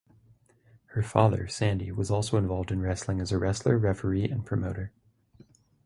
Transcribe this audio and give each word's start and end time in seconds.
His 0.95 1.05
father, 1.05 1.47
Sandy, 1.47 1.91
was 1.91 2.09
also 2.09 2.35
involved 2.39 2.71
in 2.71 2.81
wrestling 2.81 3.21
as 3.21 3.31
a 3.31 3.37
wrestler, 3.37 3.77
referee 3.77 4.25
and 4.27 4.43
promoter. 4.43 4.91